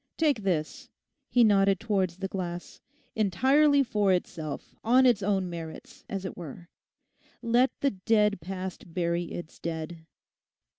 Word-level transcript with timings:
Take 0.17 0.41
this,' 0.41 0.89
he 1.29 1.43
nodded 1.43 1.79
towards 1.79 2.17
the 2.17 2.27
glass, 2.27 2.81
'entirely 3.15 3.83
for 3.83 4.11
itself, 4.11 4.73
on 4.83 5.05
its 5.05 5.21
own 5.21 5.47
merits, 5.47 6.03
as 6.09 6.25
it 6.25 6.35
were. 6.35 6.69
Let 7.43 7.69
the 7.81 7.91
dead 7.91 8.41
past 8.41 8.95
bury 8.95 9.25
its 9.25 9.59
dead. 9.59 10.07